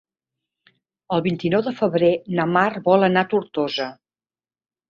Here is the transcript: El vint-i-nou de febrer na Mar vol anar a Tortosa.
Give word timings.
El 1.17 1.21
vint-i-nou 1.27 1.63
de 1.69 1.75
febrer 1.81 2.11
na 2.39 2.47
Mar 2.57 2.65
vol 2.89 3.09
anar 3.11 3.25
a 3.27 3.31
Tortosa. 3.35 3.89